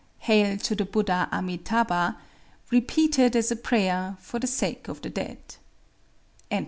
_("Hail 0.25 0.57
to 0.57 0.73
the 0.73 0.83
Buddha 0.83 1.29
Amitâbha!"),—repeated, 1.31 3.35
as 3.35 3.51
a 3.51 3.55
prayer, 3.55 4.17
for 4.19 4.39
the 4.39 4.47
sake 4.47 4.87
of 4.87 4.99
the 5.03 5.11
dead. 5.11 5.37